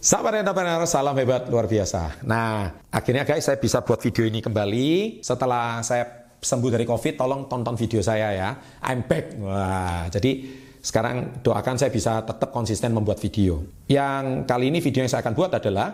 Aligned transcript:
Sahabat 0.00 0.40
entrepreneur, 0.40 0.80
salam 0.88 1.12
hebat 1.12 1.44
luar 1.52 1.68
biasa. 1.68 2.24
Nah, 2.24 2.72
akhirnya 2.88 3.28
guys 3.28 3.44
saya 3.44 3.60
bisa 3.60 3.84
buat 3.84 4.00
video 4.00 4.24
ini 4.24 4.40
kembali 4.40 5.20
setelah 5.20 5.84
saya 5.84 6.32
sembuh 6.40 6.72
dari 6.72 6.88
COVID. 6.88 7.20
Tolong 7.20 7.44
tonton 7.52 7.76
video 7.76 8.00
saya 8.00 8.32
ya. 8.32 8.56
I'm 8.80 9.04
back. 9.04 9.36
Wah, 9.36 10.08
jadi 10.08 10.56
sekarang 10.80 11.44
doakan 11.44 11.76
saya 11.76 11.92
bisa 11.92 12.24
tetap 12.24 12.48
konsisten 12.48 12.96
membuat 12.96 13.20
video. 13.20 13.60
Yang 13.92 14.48
kali 14.48 14.72
ini 14.72 14.80
video 14.80 15.04
yang 15.04 15.12
saya 15.12 15.20
akan 15.20 15.36
buat 15.36 15.52
adalah 15.52 15.92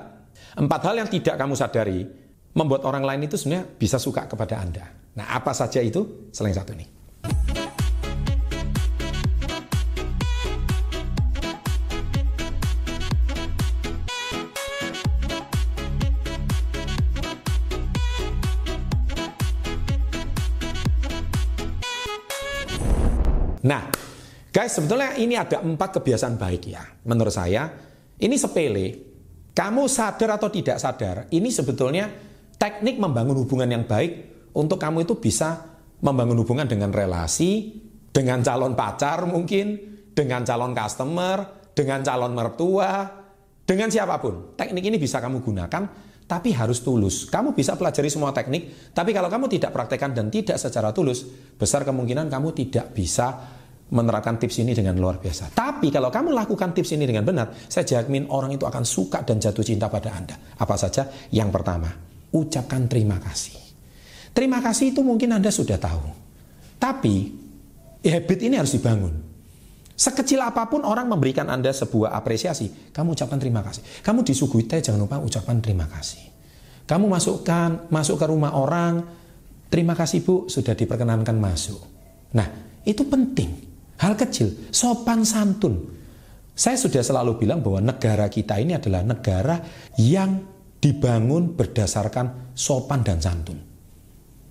empat 0.54 0.80
hal 0.86 1.02
yang 1.02 1.10
tidak 1.10 1.34
kamu 1.34 1.58
sadari 1.58 2.06
membuat 2.54 2.86
orang 2.86 3.02
lain 3.02 3.26
itu 3.26 3.34
sebenarnya 3.34 3.74
bisa 3.74 3.98
suka 3.98 4.30
kepada 4.30 4.62
Anda. 4.62 4.86
Nah, 5.18 5.34
apa 5.34 5.50
saja 5.50 5.82
itu? 5.82 6.30
Selain 6.30 6.54
satu 6.54 6.78
ini. 6.78 6.95
Nah, 23.64 23.88
guys, 24.52 24.76
sebetulnya 24.76 25.16
ini 25.16 25.38
ada 25.38 25.64
empat 25.64 26.00
kebiasaan 26.00 26.36
baik 26.36 26.62
ya. 26.68 26.84
Menurut 27.08 27.32
saya, 27.32 27.72
ini 28.20 28.36
sepele. 28.36 29.06
Kamu 29.56 29.88
sadar 29.88 30.36
atau 30.36 30.52
tidak 30.52 30.76
sadar, 30.76 31.32
ini 31.32 31.48
sebetulnya 31.48 32.12
teknik 32.60 33.00
membangun 33.00 33.40
hubungan 33.40 33.64
yang 33.64 33.88
baik 33.88 34.36
untuk 34.52 34.76
kamu 34.76 35.08
itu 35.08 35.16
bisa 35.16 35.64
membangun 36.04 36.44
hubungan 36.44 36.68
dengan 36.68 36.92
relasi, 36.92 37.72
dengan 38.12 38.44
calon 38.44 38.76
pacar 38.76 39.24
mungkin, 39.24 39.80
dengan 40.12 40.44
calon 40.44 40.76
customer, 40.76 41.72
dengan 41.72 42.04
calon 42.04 42.36
mertua, 42.36 43.08
dengan 43.64 43.88
siapa 43.88 44.20
pun. 44.20 44.56
Teknik 44.56 44.84
ini 44.84 44.96
bisa 45.00 45.24
kamu 45.24 45.40
gunakan, 45.40 45.82
tapi 46.26 46.50
harus 46.50 46.82
tulus. 46.82 47.30
Kamu 47.30 47.54
bisa 47.54 47.78
pelajari 47.78 48.10
semua 48.10 48.34
teknik, 48.34 48.90
tapi 48.90 49.14
kalau 49.14 49.30
kamu 49.30 49.46
tidak 49.46 49.70
praktekkan 49.70 50.10
dan 50.10 50.26
tidak 50.26 50.58
secara 50.58 50.90
tulus, 50.90 51.22
besar 51.54 51.86
kemungkinan 51.86 52.26
kamu 52.26 52.50
tidak 52.52 52.90
bisa 52.90 53.54
menerapkan 53.86 54.34
tips 54.34 54.66
ini 54.66 54.74
dengan 54.74 54.98
luar 54.98 55.22
biasa. 55.22 55.54
Tapi 55.54 55.94
kalau 55.94 56.10
kamu 56.10 56.34
lakukan 56.34 56.74
tips 56.74 56.98
ini 56.98 57.06
dengan 57.06 57.22
benar, 57.22 57.54
saya 57.70 57.86
jamin 57.86 58.26
orang 58.34 58.58
itu 58.58 58.66
akan 58.66 58.82
suka 58.82 59.22
dan 59.22 59.38
jatuh 59.38 59.62
cinta 59.62 59.86
pada 59.86 60.10
Anda. 60.10 60.34
Apa 60.58 60.74
saja? 60.74 61.06
Yang 61.30 61.50
pertama, 61.54 61.94
ucapkan 62.34 62.90
terima 62.90 63.22
kasih. 63.22 63.54
Terima 64.34 64.58
kasih 64.58 64.90
itu 64.90 65.06
mungkin 65.06 65.30
Anda 65.30 65.54
sudah 65.54 65.78
tahu. 65.78 66.04
Tapi 66.82 67.14
habit 68.02 68.38
ini 68.42 68.58
harus 68.58 68.74
dibangun. 68.74 69.25
Sekecil 69.96 70.44
apa 70.44 70.68
pun 70.68 70.84
orang 70.84 71.08
memberikan 71.08 71.48
Anda 71.48 71.72
sebuah 71.72 72.12
apresiasi, 72.12 72.92
kamu 72.92 73.16
ucapkan 73.16 73.40
terima 73.40 73.64
kasih. 73.64 74.04
Kamu 74.04 74.20
disuguhi 74.28 74.68
teh, 74.68 74.84
jangan 74.84 75.08
lupa 75.08 75.16
ucapkan 75.16 75.56
terima 75.64 75.88
kasih. 75.88 76.20
Kamu 76.84 77.08
masukkan 77.08 77.88
masuk 77.88 78.20
ke 78.20 78.26
rumah 78.28 78.52
orang, 78.60 79.00
terima 79.72 79.96
kasih 79.96 80.20
Bu 80.20 80.52
sudah 80.52 80.76
diperkenankan 80.76 81.34
masuk. 81.40 81.80
Nah, 82.36 82.44
itu 82.84 83.08
penting. 83.08 83.50
Hal 83.96 84.14
kecil, 84.20 84.68
sopan 84.68 85.24
santun. 85.24 85.80
Saya 86.52 86.76
sudah 86.76 87.00
selalu 87.00 87.40
bilang 87.40 87.64
bahwa 87.64 87.80
negara 87.80 88.28
kita 88.28 88.60
ini 88.60 88.76
adalah 88.76 89.00
negara 89.00 89.56
yang 89.96 90.44
dibangun 90.76 91.56
berdasarkan 91.56 92.52
sopan 92.52 93.00
dan 93.00 93.16
santun. 93.16 93.56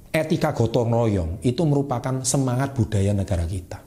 Etika 0.10 0.58
gotong 0.58 0.90
royong 0.90 1.32
itu 1.46 1.62
merupakan 1.70 2.26
semangat 2.26 2.74
budaya 2.74 3.14
negara 3.14 3.46
kita. 3.46 3.78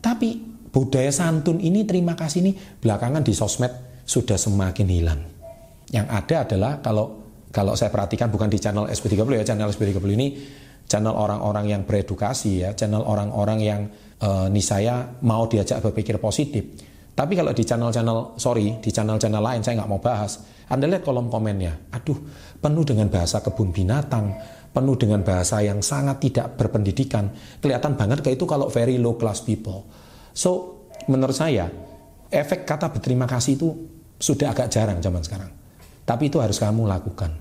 Tapi 0.00 0.49
budaya 0.70 1.10
santun 1.10 1.58
ini 1.58 1.86
terima 1.86 2.14
kasih 2.14 2.38
ini 2.42 2.52
belakangan 2.54 3.22
di 3.22 3.34
sosmed 3.34 4.02
sudah 4.06 4.38
semakin 4.38 4.86
hilang. 4.90 5.20
Yang 5.90 6.06
ada 6.10 6.36
adalah 6.46 6.72
kalau 6.82 7.06
kalau 7.50 7.74
saya 7.74 7.90
perhatikan 7.90 8.30
bukan 8.30 8.46
di 8.46 8.62
channel 8.62 8.86
SP30 8.86 9.42
ya, 9.42 9.44
channel 9.46 9.70
SP30 9.74 10.06
ini 10.14 10.28
channel 10.86 11.14
orang-orang 11.14 11.66
yang 11.70 11.82
beredukasi 11.86 12.66
ya, 12.66 12.70
channel 12.74 13.02
orang-orang 13.02 13.58
yang 13.62 13.80
uh, 14.22 14.46
nih 14.50 14.64
saya 14.64 15.18
mau 15.26 15.46
diajak 15.46 15.82
berpikir 15.82 16.18
positif. 16.18 16.90
Tapi 17.10 17.36
kalau 17.36 17.52
di 17.52 17.66
channel-channel, 17.66 18.40
sorry, 18.40 18.80
di 18.80 18.88
channel-channel 18.88 19.42
lain 19.44 19.60
saya 19.60 19.82
nggak 19.82 19.90
mau 19.90 20.00
bahas. 20.00 20.40
Anda 20.70 20.86
lihat 20.86 21.02
kolom 21.02 21.26
komennya, 21.28 21.92
aduh, 21.92 22.16
penuh 22.62 22.86
dengan 22.86 23.10
bahasa 23.10 23.42
kebun 23.42 23.74
binatang, 23.74 24.30
penuh 24.70 24.94
dengan 24.94 25.20
bahasa 25.26 25.58
yang 25.60 25.82
sangat 25.82 26.22
tidak 26.22 26.54
berpendidikan. 26.54 27.28
Kelihatan 27.58 27.98
banget 27.98 28.22
kayak 28.22 28.38
itu 28.38 28.46
kalau 28.46 28.70
very 28.70 28.96
low 28.96 29.18
class 29.18 29.42
people. 29.42 29.84
So, 30.34 30.82
menurut 31.10 31.34
saya, 31.34 31.66
efek 32.30 32.64
kata 32.64 32.90
berterima 32.94 33.26
kasih 33.26 33.58
itu 33.58 33.68
sudah 34.20 34.52
agak 34.52 34.70
jarang 34.70 35.02
zaman 35.02 35.22
sekarang. 35.24 35.50
Tapi 36.04 36.28
itu 36.28 36.38
harus 36.38 36.58
kamu 36.58 36.86
lakukan. 36.86 37.32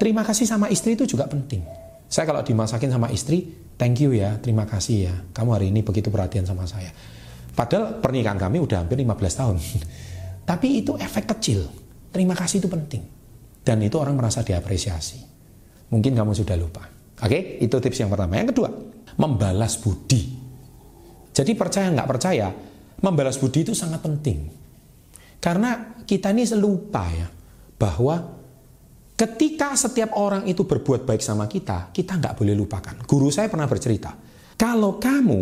Terima 0.00 0.26
kasih 0.26 0.48
sama 0.48 0.68
istri 0.72 0.96
itu 0.98 1.04
juga 1.04 1.28
penting. 1.28 1.62
Saya 2.08 2.28
kalau 2.28 2.44
dimasakin 2.44 2.90
sama 2.92 3.08
istri, 3.10 3.48
thank 3.76 4.00
you 4.02 4.12
ya, 4.12 4.36
terima 4.38 4.68
kasih 4.68 4.96
ya. 5.08 5.14
Kamu 5.32 5.50
hari 5.56 5.72
ini 5.72 5.80
begitu 5.82 6.12
perhatian 6.12 6.44
sama 6.44 6.68
saya. 6.68 6.92
Padahal 7.54 8.02
pernikahan 8.02 8.36
kami 8.36 8.58
udah 8.58 8.82
hampir 8.82 8.98
15 8.98 9.40
tahun. 9.40 9.56
Tapi 10.50 10.84
itu 10.84 10.98
efek 10.98 11.24
kecil. 11.36 11.64
Terima 12.10 12.36
kasih 12.36 12.60
itu 12.60 12.68
penting. 12.68 13.02
Dan 13.64 13.80
itu 13.80 13.96
orang 13.96 14.14
merasa 14.18 14.44
diapresiasi. 14.44 15.18
Mungkin 15.88 16.12
kamu 16.12 16.36
sudah 16.36 16.56
lupa. 16.58 16.84
Oke, 17.24 17.62
itu 17.62 17.76
tips 17.80 18.04
yang 18.04 18.10
pertama. 18.12 18.36
Yang 18.36 18.52
kedua, 18.52 18.68
membalas 19.16 19.80
budi. 19.80 20.43
Jadi 21.34 21.52
percaya 21.58 21.90
nggak 21.90 22.08
percaya, 22.08 22.48
membalas 23.02 23.36
budi 23.42 23.66
itu 23.66 23.74
sangat 23.74 23.98
penting. 24.00 24.46
Karena 25.42 25.98
kita 26.06 26.30
ini 26.30 26.46
lupa 26.54 27.04
ya, 27.10 27.26
bahwa 27.74 28.44
Ketika 29.14 29.78
setiap 29.78 30.18
orang 30.18 30.42
itu 30.50 30.66
berbuat 30.66 31.06
baik 31.06 31.22
sama 31.22 31.46
kita, 31.46 31.94
kita 31.94 32.18
nggak 32.18 32.34
boleh 32.34 32.50
lupakan. 32.58 32.98
Guru 33.06 33.30
saya 33.30 33.46
pernah 33.46 33.70
bercerita, 33.70 34.10
kalau 34.58 34.98
kamu 34.98 35.40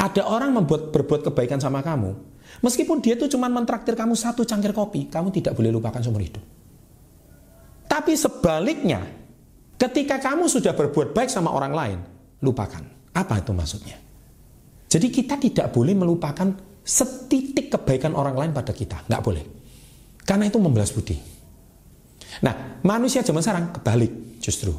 ada 0.00 0.24
orang 0.24 0.56
membuat 0.56 0.96
berbuat 0.96 1.28
kebaikan 1.28 1.60
sama 1.60 1.84
kamu, 1.84 2.16
meskipun 2.64 3.04
dia 3.04 3.12
itu 3.20 3.28
cuma 3.28 3.52
mentraktir 3.52 3.92
kamu 3.92 4.16
satu 4.16 4.48
cangkir 4.48 4.72
kopi, 4.72 5.12
kamu 5.12 5.28
tidak 5.28 5.52
boleh 5.52 5.76
lupakan 5.76 6.00
seumur 6.00 6.24
hidup. 6.24 6.40
Tapi 7.84 8.16
sebaliknya, 8.16 9.04
ketika 9.76 10.16
kamu 10.16 10.48
sudah 10.48 10.72
berbuat 10.72 11.12
baik 11.12 11.28
sama 11.28 11.52
orang 11.52 11.72
lain, 11.76 11.98
lupakan. 12.40 12.80
Apa 13.12 13.44
itu 13.44 13.52
maksudnya? 13.52 14.00
Jadi 14.96 15.12
kita 15.12 15.36
tidak 15.36 15.76
boleh 15.76 15.92
melupakan 15.92 16.48
setitik 16.80 17.68
kebaikan 17.68 18.16
orang 18.16 18.32
lain 18.32 18.52
pada 18.56 18.72
kita. 18.72 19.04
Nggak 19.04 19.20
boleh. 19.20 19.44
Karena 20.24 20.48
itu 20.48 20.56
membalas 20.56 20.88
budi. 20.88 21.20
Nah, 22.40 22.80
manusia 22.80 23.20
zaman 23.20 23.44
sekarang 23.44 23.76
kebalik 23.76 24.40
justru. 24.40 24.72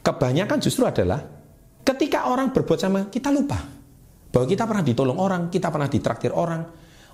Kebanyakan 0.00 0.64
justru 0.64 0.88
adalah 0.88 1.20
ketika 1.84 2.32
orang 2.32 2.56
berbuat 2.56 2.80
sama 2.80 3.00
kita 3.12 3.28
lupa 3.28 3.60
bahwa 4.32 4.48
kita 4.48 4.64
pernah 4.64 4.80
ditolong 4.80 5.18
orang, 5.20 5.52
kita 5.52 5.68
pernah 5.68 5.92
ditraktir 5.92 6.32
orang, 6.32 6.64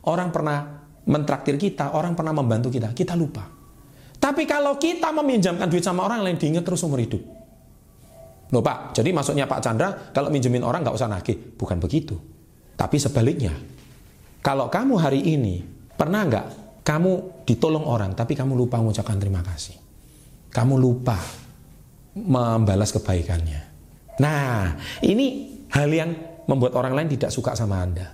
orang 0.07 0.31
pernah 0.31 0.87
mentraktir 1.03 1.59
kita, 1.59 1.99
orang 1.99 2.15
pernah 2.15 2.31
membantu 2.31 2.71
kita, 2.71 2.95
kita 2.95 3.19
lupa. 3.19 3.43
Tapi 4.23 4.47
kalau 4.47 4.79
kita 4.79 5.11
meminjamkan 5.11 5.67
duit 5.67 5.83
sama 5.83 6.07
orang 6.07 6.23
lain 6.23 6.39
diingat 6.39 6.63
terus 6.63 6.87
umur 6.87 7.03
hidup. 7.03 7.27
Loh 8.55 8.63
Pak, 8.63 8.95
jadi 8.95 9.11
maksudnya 9.11 9.51
Pak 9.51 9.59
Chandra 9.59 9.91
kalau 10.15 10.31
minjemin 10.31 10.63
orang 10.63 10.87
nggak 10.87 10.95
usah 10.95 11.11
nagih. 11.11 11.59
Bukan 11.59 11.83
begitu. 11.83 12.36
Tapi 12.77 12.97
sebaliknya, 13.01 13.57
kalau 14.45 14.69
kamu 14.69 14.95
hari 15.01 15.21
ini 15.25 15.65
pernah 15.97 16.29
nggak 16.29 16.47
kamu 16.87 17.43
ditolong 17.49 17.83
orang, 17.83 18.15
tapi 18.15 18.37
kamu 18.37 18.55
lupa 18.55 18.79
mengucapkan 18.79 19.19
terima 19.19 19.43
kasih. 19.43 19.75
Kamu 20.53 20.79
lupa 20.79 21.19
membalas 22.15 22.95
kebaikannya. 22.95 23.61
Nah, 24.23 24.77
ini 25.05 25.27
hal 25.73 25.91
yang 25.91 26.11
membuat 26.47 26.79
orang 26.79 26.95
lain 26.95 27.09
tidak 27.19 27.35
suka 27.35 27.59
sama 27.59 27.83
Anda. 27.83 28.07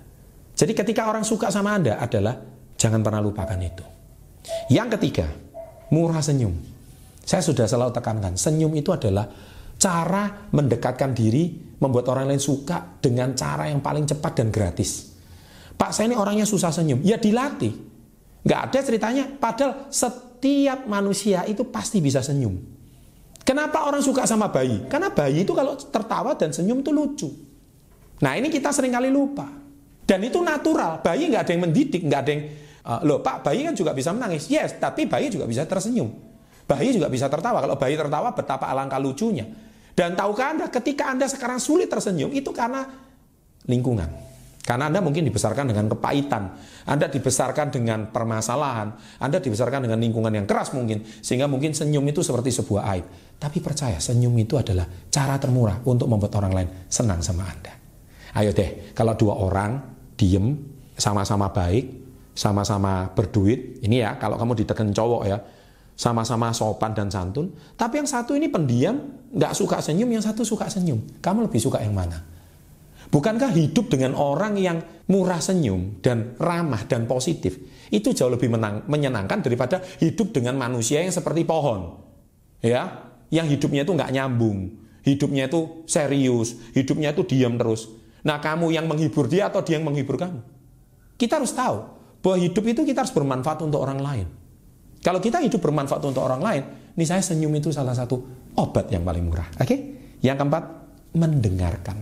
Jadi 0.57 0.73
ketika 0.73 1.07
orang 1.11 1.23
suka 1.23 1.53
sama 1.53 1.77
Anda 1.77 2.01
adalah 2.01 2.35
jangan 2.75 3.05
pernah 3.05 3.21
lupakan 3.23 3.59
itu. 3.61 3.85
Yang 4.73 4.99
ketiga, 4.99 5.27
murah 5.95 6.19
senyum. 6.19 6.55
Saya 7.23 7.45
sudah 7.45 7.71
selalu 7.71 7.95
tekankan, 7.95 8.35
senyum 8.35 8.75
itu 8.75 8.91
adalah 8.91 9.31
cara 9.79 10.51
mendekatkan 10.51 11.15
diri, 11.15 11.72
membuat 11.83 12.07
orang 12.15 12.31
lain 12.31 12.39
suka 12.39 13.03
dengan 13.03 13.35
cara 13.35 13.67
yang 13.67 13.83
paling 13.83 14.07
cepat 14.07 14.33
dan 14.39 14.55
gratis. 14.55 15.11
Pak, 15.75 15.91
saya 15.91 16.15
ini 16.15 16.17
orangnya 16.17 16.47
susah 16.47 16.71
senyum. 16.71 17.03
Ya 17.03 17.19
dilatih. 17.19 17.75
Nggak 18.47 18.61
ada 18.71 18.79
ceritanya, 18.87 19.25
padahal 19.27 19.91
setiap 19.91 20.87
manusia 20.87 21.43
itu 21.51 21.67
pasti 21.67 21.99
bisa 21.99 22.23
senyum. 22.23 22.55
Kenapa 23.43 23.91
orang 23.91 23.99
suka 23.99 24.23
sama 24.23 24.55
bayi? 24.55 24.87
Karena 24.87 25.11
bayi 25.11 25.43
itu 25.43 25.51
kalau 25.51 25.75
tertawa 25.75 26.39
dan 26.39 26.55
senyum 26.55 26.79
itu 26.79 26.95
lucu. 26.95 27.29
Nah 28.23 28.39
ini 28.39 28.47
kita 28.47 28.71
sering 28.71 28.95
kali 28.95 29.11
lupa. 29.11 29.51
Dan 30.03 30.23
itu 30.23 30.39
natural, 30.43 31.03
bayi 31.03 31.31
nggak 31.31 31.43
ada 31.47 31.53
yang 31.55 31.63
mendidik, 31.67 32.03
nggak 32.07 32.21
ada 32.23 32.31
yang, 32.31 32.43
uh, 32.87 33.01
loh 33.07 33.19
pak 33.23 33.43
bayi 33.47 33.67
kan 33.67 33.75
juga 33.75 33.95
bisa 33.95 34.15
menangis. 34.15 34.47
Yes, 34.51 34.79
tapi 34.79 35.07
bayi 35.07 35.31
juga 35.31 35.47
bisa 35.47 35.67
tersenyum. 35.67 36.11
Bayi 36.67 36.95
juga 36.95 37.11
bisa 37.11 37.27
tertawa. 37.27 37.59
Kalau 37.59 37.75
bayi 37.75 37.99
tertawa 37.99 38.31
betapa 38.35 38.71
alangkah 38.71 39.03
lucunya. 39.03 39.47
Dan 39.93 40.17
tahukah 40.17 40.57
Anda 40.57 40.67
ketika 40.73 41.13
Anda 41.13 41.29
sekarang 41.29 41.61
sulit 41.61 41.93
tersenyum 41.93 42.33
itu 42.33 42.49
karena 42.51 42.89
lingkungan. 43.69 44.33
Karena 44.63 44.87
Anda 44.87 45.03
mungkin 45.03 45.27
dibesarkan 45.27 45.75
dengan 45.75 45.91
kepahitan, 45.91 46.43
Anda 46.87 47.11
dibesarkan 47.11 47.75
dengan 47.75 48.15
permasalahan, 48.15 48.95
Anda 49.19 49.43
dibesarkan 49.43 49.91
dengan 49.91 49.99
lingkungan 49.99 50.31
yang 50.31 50.47
keras 50.47 50.71
mungkin, 50.71 51.03
sehingga 51.03 51.51
mungkin 51.51 51.75
senyum 51.75 52.07
itu 52.07 52.23
seperti 52.23 52.55
sebuah 52.63 52.83
aib. 52.95 53.07
Tapi 53.43 53.59
percaya, 53.59 53.99
senyum 53.99 54.31
itu 54.39 54.55
adalah 54.55 54.87
cara 55.11 55.35
termurah 55.43 55.83
untuk 55.83 56.07
membuat 56.07 56.39
orang 56.39 56.53
lain 56.55 56.69
senang 56.87 57.19
sama 57.27 57.43
Anda. 57.43 57.75
Ayo 58.39 58.55
deh, 58.55 58.95
kalau 58.95 59.19
dua 59.19 59.35
orang 59.35 59.83
diem, 60.15 60.55
sama-sama 60.95 61.51
baik, 61.51 61.85
sama-sama 62.31 63.11
berduit, 63.11 63.83
ini 63.83 63.99
ya 63.99 64.15
kalau 64.15 64.39
kamu 64.39 64.63
ditekan 64.63 64.95
cowok 64.95 65.23
ya, 65.27 65.43
sama-sama 65.95 66.51
sopan 66.57 66.97
dan 66.97 67.13
santun, 67.13 67.53
tapi 67.77 68.01
yang 68.01 68.09
satu 68.09 68.33
ini 68.35 68.49
pendiam, 68.49 68.99
nggak 69.33 69.53
suka 69.53 69.79
senyum, 69.79 70.09
yang 70.09 70.25
satu 70.25 70.43
suka 70.43 70.67
senyum. 70.67 70.99
Kamu 71.21 71.47
lebih 71.47 71.61
suka 71.61 71.79
yang 71.85 71.95
mana? 71.95 72.21
Bukankah 73.13 73.53
hidup 73.53 73.93
dengan 73.93 74.17
orang 74.17 74.57
yang 74.57 74.81
murah 75.13 75.37
senyum 75.37 76.01
dan 76.01 76.33
ramah 76.41 76.89
dan 76.89 77.05
positif 77.05 77.61
itu 77.93 78.09
jauh 78.17 78.33
lebih 78.33 78.49
menang, 78.49 78.89
menyenangkan 78.89 79.45
daripada 79.45 79.85
hidup 80.01 80.33
dengan 80.33 80.57
manusia 80.57 81.05
yang 81.05 81.13
seperti 81.13 81.45
pohon, 81.45 82.01
ya, 82.65 83.13
yang 83.29 83.45
hidupnya 83.53 83.85
itu 83.85 83.93
nggak 83.93 84.13
nyambung, 84.17 84.59
hidupnya 85.05 85.45
itu 85.53 85.85
serius, 85.85 86.57
hidupnya 86.73 87.13
itu 87.13 87.29
diam 87.29 87.61
terus. 87.61 87.93
Nah, 88.25 88.41
kamu 88.41 88.73
yang 88.73 88.89
menghibur 88.89 89.29
dia 89.29 89.53
atau 89.53 89.61
dia 89.61 89.77
yang 89.77 89.85
menghibur 89.85 90.17
kamu? 90.17 90.41
Kita 91.21 91.37
harus 91.37 91.53
tahu 91.53 91.85
bahwa 92.25 92.37
hidup 92.39 92.65
itu 92.65 92.81
kita 92.87 93.05
harus 93.05 93.13
bermanfaat 93.13 93.61
untuk 93.61 93.83
orang 93.85 94.01
lain. 94.01 94.27
Kalau 95.03 95.19
kita 95.19 95.43
hidup 95.43 95.59
bermanfaat 95.59 96.03
untuk 96.07 96.23
orang 96.23 96.39
lain, 96.39 96.63
nih 96.95 97.07
saya 97.07 97.21
senyum 97.21 97.51
itu 97.59 97.75
salah 97.75 97.93
satu 97.93 98.23
obat 98.55 98.87
yang 98.95 99.03
paling 99.03 99.27
murah. 99.27 99.51
Oke? 99.59 99.67
Okay? 99.67 99.79
Yang 100.23 100.47
keempat, 100.47 100.65
mendengarkan. 101.19 101.99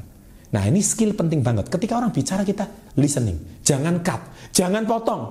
Nah 0.51 0.63
ini 0.69 0.85
skill 0.85 1.17
penting 1.17 1.41
banget. 1.41 1.73
Ketika 1.73 1.97
orang 1.97 2.13
bicara 2.13 2.45
kita 2.45 2.95
listening. 3.01 3.63
Jangan 3.65 4.05
cut. 4.05 4.53
Jangan 4.53 4.85
potong. 4.85 5.23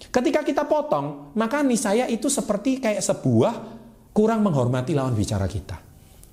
Ketika 0.00 0.40
kita 0.40 0.64
potong, 0.64 1.36
maka 1.36 1.60
niscaya 1.60 2.08
itu 2.08 2.32
seperti 2.32 2.80
kayak 2.80 3.04
sebuah 3.04 3.54
kurang 4.16 4.40
menghormati 4.40 4.96
lawan 4.96 5.12
bicara 5.12 5.44
kita. 5.44 5.76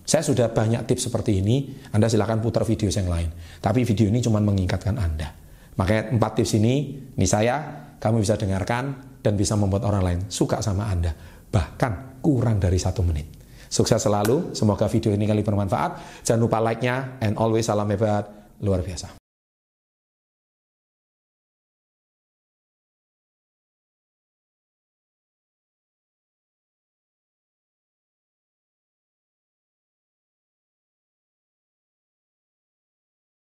Saya 0.07 0.23
sudah 0.23 0.47
banyak 0.47 0.87
tips 0.87 1.11
seperti 1.11 1.43
ini. 1.43 1.67
Anda 1.91 2.07
silahkan 2.07 2.39
putar 2.39 2.63
video 2.63 2.87
yang 2.87 3.11
lain. 3.11 3.27
Tapi 3.59 3.83
video 3.83 4.07
ini 4.07 4.23
cuma 4.23 4.39
mengingatkan 4.39 4.95
Anda. 4.95 5.27
Makanya 5.75 6.15
empat 6.15 6.31
tips 6.39 6.55
ini, 6.55 6.95
ini 7.11 7.27
saya, 7.27 7.59
kamu 7.99 8.23
bisa 8.23 8.39
dengarkan 8.39 9.06
dan 9.21 9.33
bisa 9.35 9.57
membuat 9.57 9.85
orang 9.87 10.03
lain 10.03 10.19
suka 10.29 10.61
sama 10.63 10.87
Anda. 10.87 11.13
Bahkan 11.47 12.21
kurang 12.23 12.59
dari 12.59 12.77
satu 12.77 13.03
menit. 13.03 13.27
Sukses 13.67 13.99
selalu, 13.99 14.55
semoga 14.55 14.87
video 14.87 15.11
ini 15.11 15.27
kali 15.27 15.43
bermanfaat. 15.43 16.23
Jangan 16.23 16.39
lupa 16.39 16.63
like-nya, 16.63 17.19
and 17.19 17.35
always 17.35 17.67
salam 17.67 17.87
hebat, 17.91 18.27
luar 18.63 18.79
biasa. 18.79 19.26